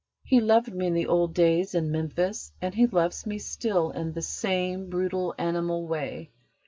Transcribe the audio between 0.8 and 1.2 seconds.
in the